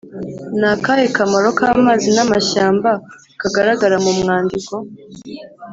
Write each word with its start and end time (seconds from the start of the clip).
ni 0.59 0.67
akahe 0.73 1.05
kamaro 1.17 1.47
k’amazi 1.57 2.09
n’amashyamba 2.15 2.89
kagaragara 3.41 3.95
mu 4.05 4.11
mwandiko’ 4.19 4.73